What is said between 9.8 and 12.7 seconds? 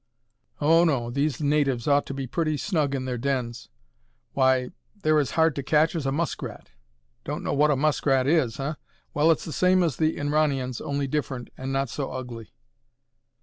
as the Inranians, only different, and not so ugly."